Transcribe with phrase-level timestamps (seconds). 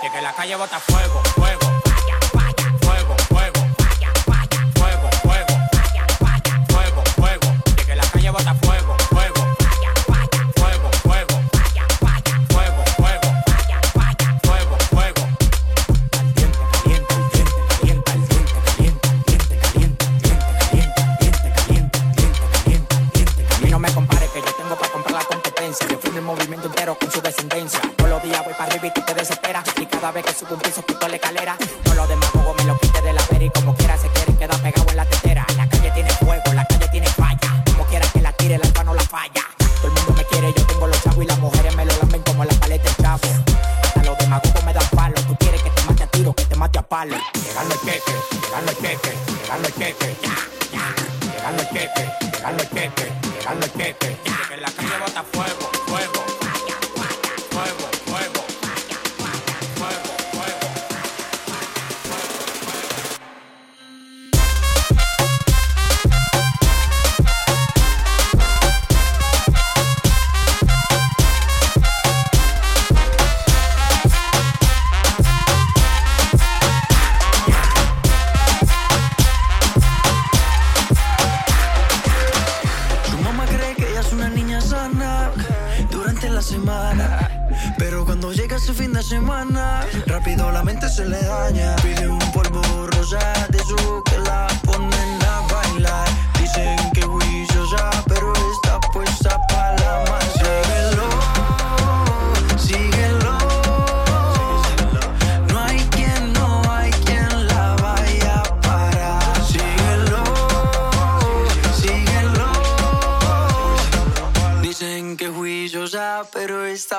[0.00, 1.67] Que la calle bota fuego, fuego,
[46.88, 47.20] palos.
[47.44, 50.36] Llegan los cheques, llegan los cheques, llegan los cheques, ya,
[50.72, 51.32] ya.
[51.32, 53.70] Llegan los cheques, llegan los cheques, llegan los.
[54.48, 56.27] Que la calle bota fuego, fuego.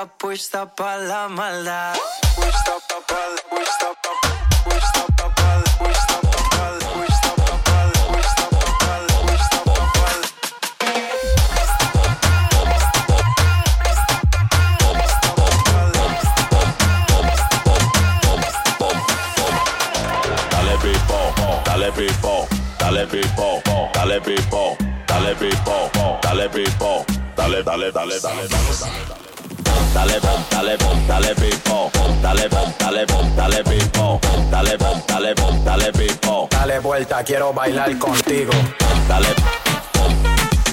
[0.00, 1.94] está puesta para la maldad.
[2.34, 4.14] Puesta pa' pal- puesta pa'
[4.64, 5.34] puesta pa'
[5.78, 7.58] puesta pa' puesta pa'
[8.08, 8.70] puesta pa'
[9.26, 9.90] puesta pa'.
[20.50, 21.20] Dale pipo,
[21.64, 23.62] dale pipo, dale pipo,
[23.92, 25.90] dale pipo, dale pipo,
[26.22, 27.04] dale pipo,
[27.36, 29.19] dale, dale, dale, dale, dale, dale.
[29.92, 30.20] Dale,
[30.50, 31.90] dale, dale pipo,
[32.22, 34.20] dale, dale, dale pipo,
[34.50, 35.34] dale, dale,
[35.64, 38.52] dale pipo, Dale vuelta, quiero bailar contigo.
[39.08, 39.34] dale,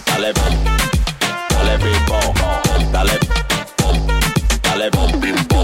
[0.05, 0.33] dale,
[1.49, 2.33] dale pipo,
[2.91, 3.19] dale,
[4.61, 5.57] dale pipo,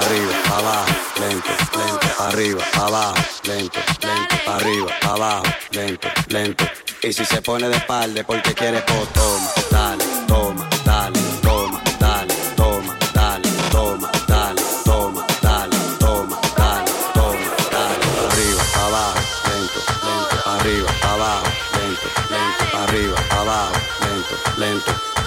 [0.00, 6.64] arriba, abajo, lento, lento, arriba, abajo, lento, lento, arriba, abajo, lento, lento.
[7.02, 11.20] Y si se pone de espalda es porque quiere, dale, toma, dale, toma, dale,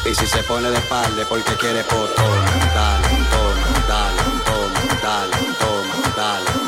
[0.10, 2.08] Y si se pone de espalda es porque quiere, toma,
[2.74, 6.59] dale, toma, dale, toma, dale, toma, dale,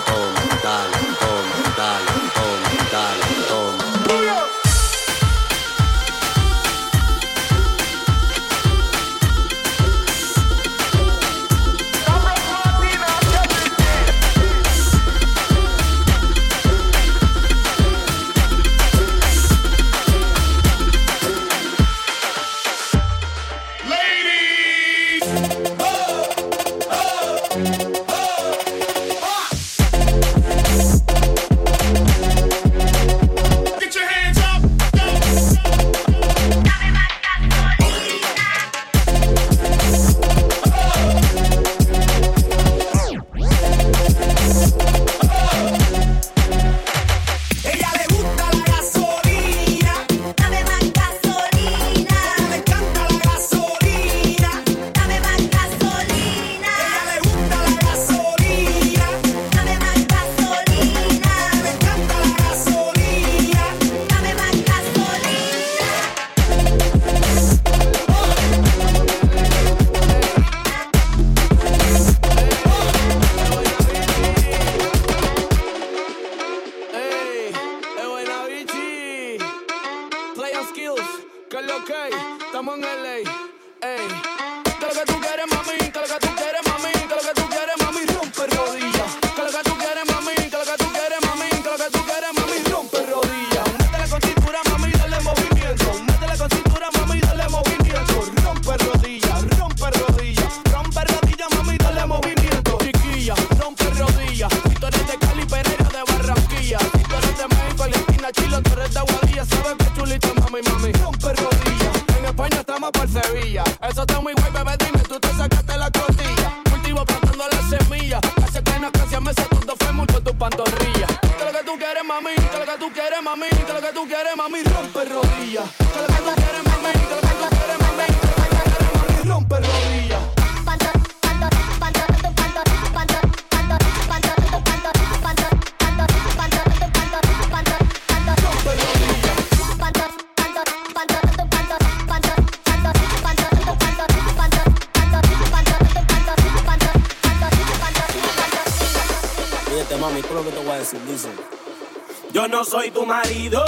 [152.34, 153.64] Yo no soy tu marido,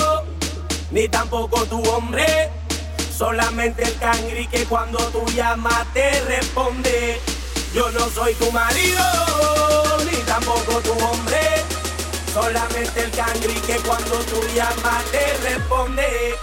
[0.91, 2.49] ni tampoco tu hombre.
[3.15, 7.19] Solamente el cangri que cuando tú llamas te responde.
[7.73, 9.03] Yo no soy tu marido,
[10.09, 11.63] ni tampoco tu hombre.
[12.33, 16.35] Solamente el cangri que cuando tú llamas te responde.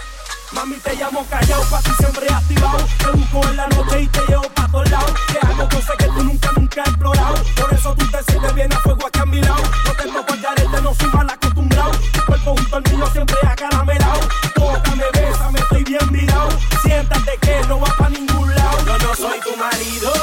[0.53, 2.85] Mami, te llamo callao, pa' ti siempre activado.
[2.97, 5.13] Te busco en la noche y te llevo pa' todos lados.
[5.31, 7.35] Te hago cosas que tú nunca, nunca has explorado.
[7.55, 9.63] Por eso tú te sientes bien a fuego aquí a mi lado.
[9.85, 11.91] No te toco el garete, no soy mal acostumbrado.
[11.91, 14.19] Tu cuerpo junto al mío siempre acaramelado.
[14.55, 16.49] Tócame, bésame, estoy bien mirado.
[16.83, 18.85] Siéntate que no vas pa' ningún lado.
[18.85, 20.13] Yo no soy tu marido,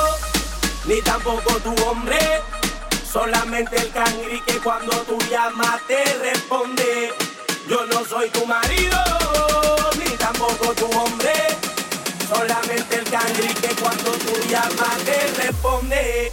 [0.84, 2.18] ni tampoco tu hombre.
[3.10, 7.14] Solamente el cangri que cuando tú llamas te responde.
[7.66, 9.17] Yo no soy tu marido
[10.32, 11.32] tampoco tu hombre.
[12.28, 16.32] Solamente el cangri que cuando tú llamas te responde.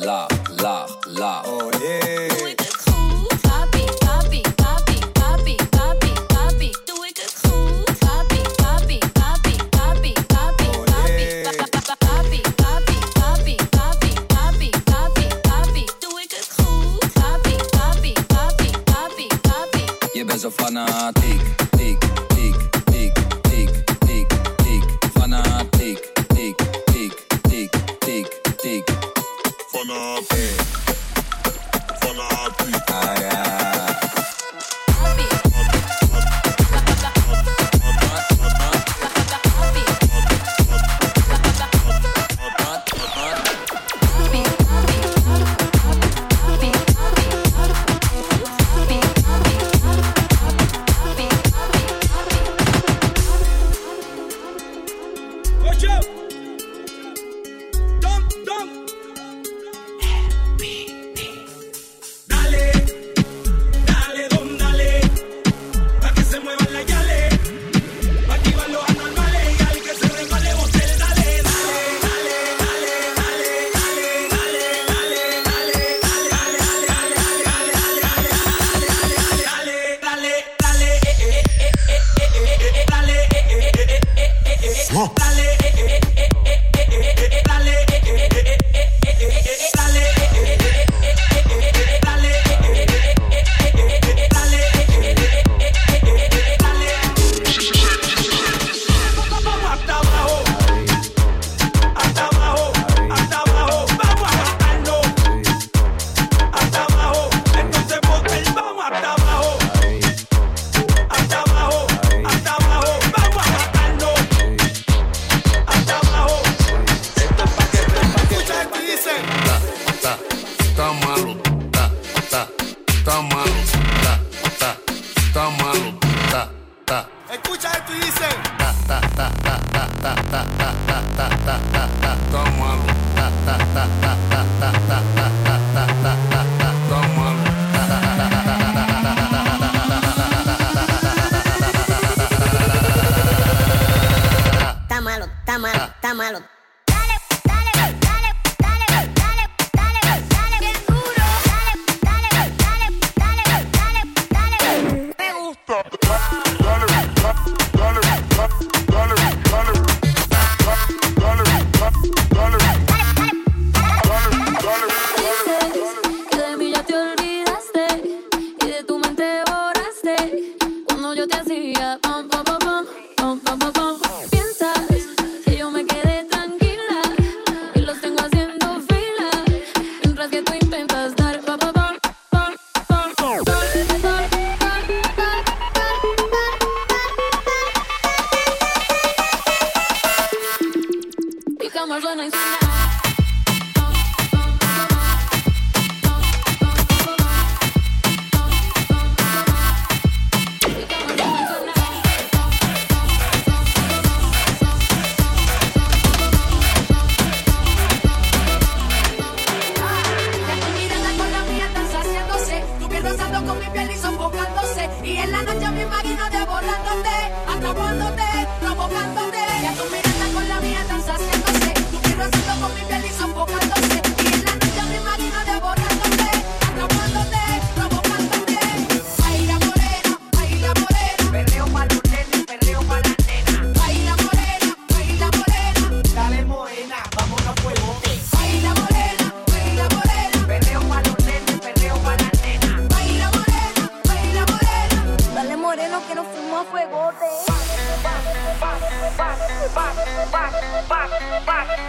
[0.00, 0.29] love.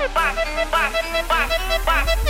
[0.01, 0.36] Bop,
[0.72, 0.91] bop,
[1.29, 2.20] bop, bop.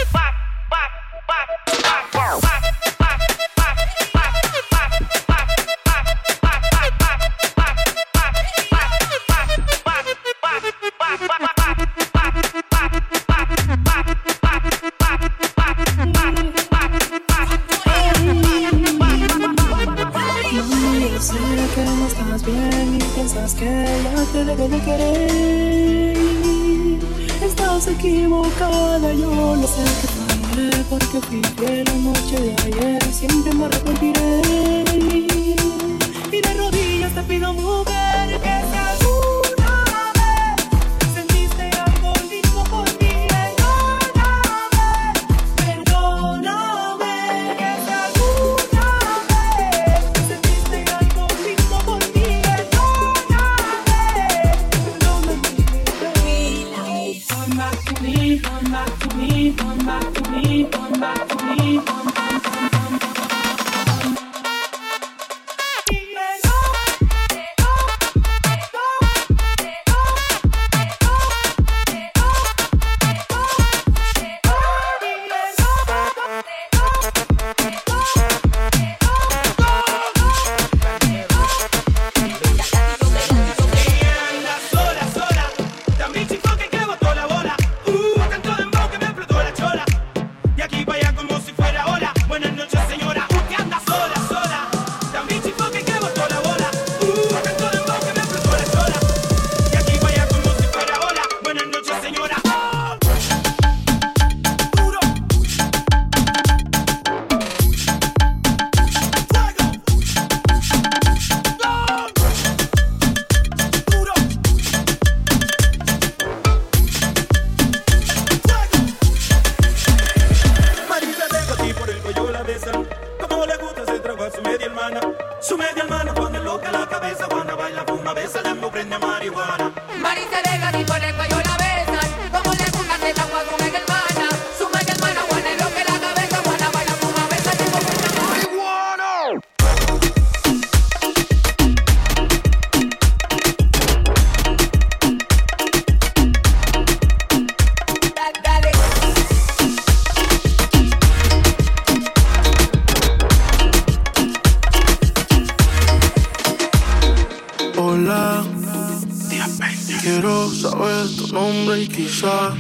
[161.92, 162.54] Quizá,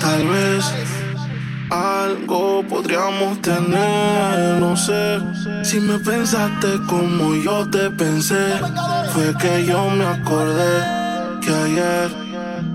[0.00, 0.64] tal vez,
[1.70, 4.60] algo podríamos tener.
[4.60, 5.18] No sé
[5.62, 8.58] si me pensaste como yo te pensé.
[9.12, 10.82] Fue que yo me acordé
[11.42, 12.10] que ayer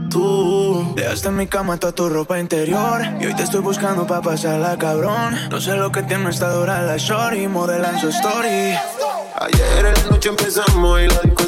[0.10, 0.94] tú.
[0.96, 4.78] Dejaste en mi cama toda tu ropa interior Y hoy te estoy buscando pa' pasarla
[4.78, 8.76] cabrón No sé lo que tiene esta dura la shorty Modelan su story
[9.40, 11.44] Ayer en la noche empezamos y la disco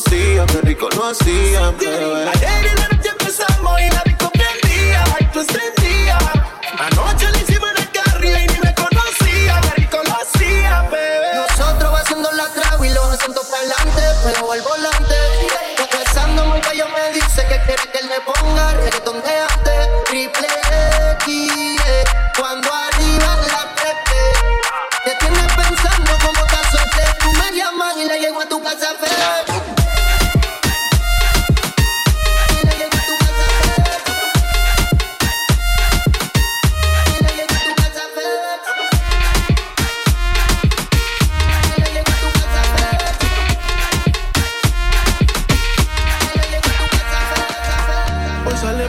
[0.00, 2.89] conocía, qué rico lo hacía, bebé.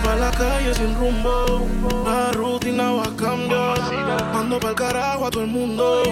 [0.03, 1.67] Pa' la calle sin rumbo.
[2.05, 3.79] La rutina va a cambiar.
[4.33, 6.03] Mando pa'l carajo a todo el mundo.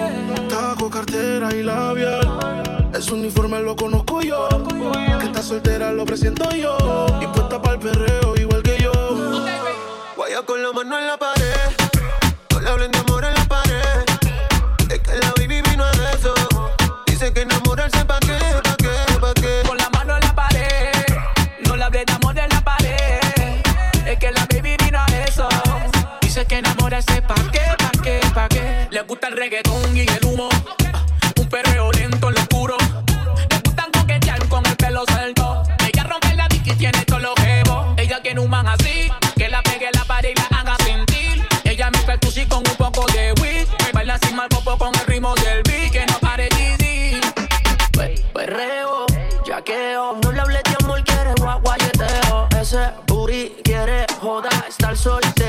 [0.48, 2.26] Taco, cartera y labial.
[2.92, 4.48] Ese uniforme lo conozco yo.
[5.20, 6.76] Que está soltera lo presento yo.
[7.20, 8.92] Y puesta pa'l perreo igual que yo.
[10.16, 11.70] Vaya con la mano en la pared.
[12.52, 13.39] No le hablen de amor en
[27.04, 28.88] pa' qué, pa' qué, pa' qué.
[28.90, 30.48] Le gusta el reggaetón y el humo.
[31.38, 32.76] Un perreo lento en lo oscuro.
[33.50, 35.62] Le gustan coquetear con el pelo suelto.
[35.86, 37.86] Ella rompe la dick y tiene todos los jebos.
[37.96, 41.46] Ella quiere un man así, que la pegue la pared y la haga sentir.
[41.64, 43.66] Ella me percusi con un poco de weed.
[43.86, 45.92] Me baila así mal popo con el ritmo del beat.
[45.92, 46.48] Que no pare
[47.92, 49.06] Pe- Perreo,
[49.46, 52.48] yaqueo, no le hables de amor, quiere guaguayeteo.
[52.60, 55.39] Ese booty quiere joda, estar soltera,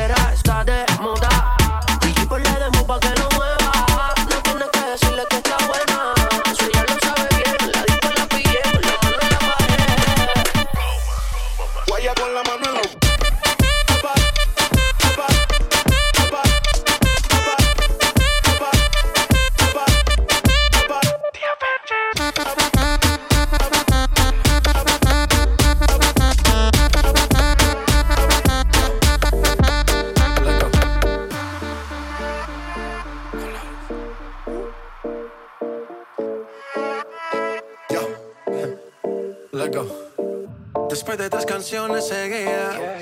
[40.89, 42.97] Después de tres canciones seguía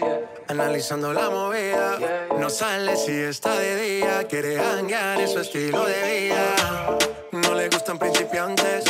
[0.49, 1.97] analizando la movida.
[2.37, 6.97] No sale si está de día, quiere hanguear en su estilo de vida.
[7.31, 8.83] No le gustan principiantes,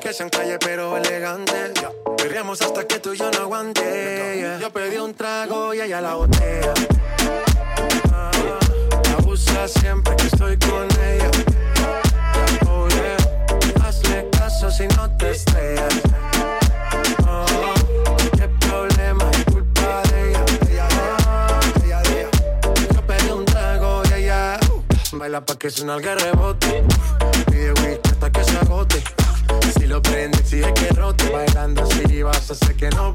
[0.00, 1.72] que sean calle pero elegantes.
[2.16, 4.58] Perreamos hasta que tú y yo no aguante.
[4.58, 6.72] Yo pedí un trago y ella la botella.
[8.14, 8.30] Ah,
[9.18, 11.30] Abusa siempre que estoy con ella.
[12.66, 12.88] Oh.
[13.84, 16.29] Hazle caso si no te estrellas.
[25.30, 26.84] Baila pa' que suena el rebote.
[27.50, 29.02] Pide whisky hasta que se agote.
[29.78, 31.30] Si lo prende, exige que rote.
[31.30, 33.14] Bailando así vas a hacer que no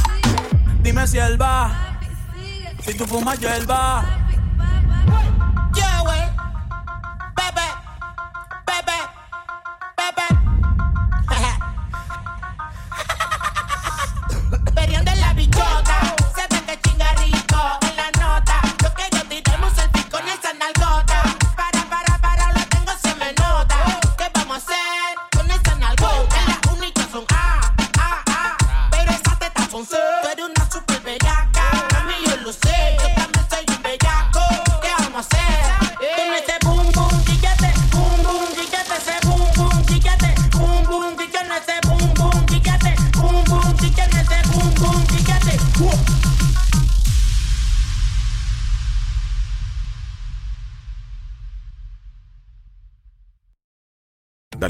[0.81, 1.97] Dime si él va.
[2.83, 4.03] Si tú fumas hierba.
[4.03, 4.20] Yeah,